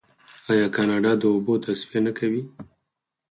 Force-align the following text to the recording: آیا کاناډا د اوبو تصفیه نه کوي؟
آیا 0.51 0.67
کاناډا 0.75 1.11
د 1.17 1.23
اوبو 1.33 1.53
تصفیه 1.65 1.99
نه 2.05 2.11
کوي؟ 2.17 2.41